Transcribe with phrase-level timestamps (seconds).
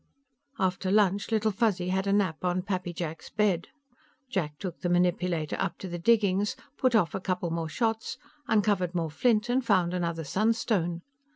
[0.57, 3.67] After lunch, Little Fuzzy had a nap on Pappy Jack's bed.
[4.31, 8.17] Jack took the manipulator up to the diggings, put off a couple more shots,
[8.47, 11.03] uncovered more flint and found another sunstone.